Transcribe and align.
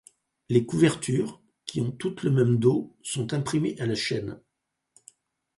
Les 0.49 0.65
couvertures, 0.65 1.43
qui 1.67 1.79
ont 1.79 1.91
toutes 1.91 2.23
le 2.23 2.31
même 2.31 2.57
dos, 2.57 2.97
sont 3.03 3.35
imprimées 3.35 3.79
à 3.79 3.85
la 3.85 3.93
chaîne. 3.93 4.41